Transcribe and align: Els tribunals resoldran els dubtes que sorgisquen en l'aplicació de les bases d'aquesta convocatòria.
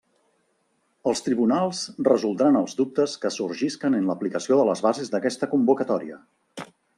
Els 1.09 1.19
tribunals 1.25 1.81
resoldran 2.07 2.57
els 2.61 2.73
dubtes 2.79 3.13
que 3.25 3.31
sorgisquen 3.35 3.99
en 3.99 4.09
l'aplicació 4.13 4.59
de 4.63 4.67
les 4.71 4.83
bases 4.87 5.13
d'aquesta 5.13 5.51
convocatòria. 5.53 6.19